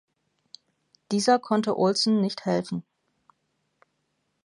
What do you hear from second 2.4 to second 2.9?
helfen.